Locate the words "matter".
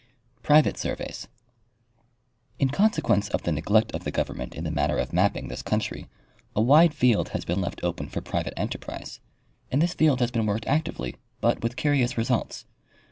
4.71-4.97